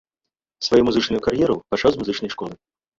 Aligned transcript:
Сваю 0.69 0.81
музычную 0.89 1.21
кар'еру 1.29 1.61
пачаў 1.71 1.89
з 1.97 2.05
музычнай 2.05 2.29
школы. 2.39 2.53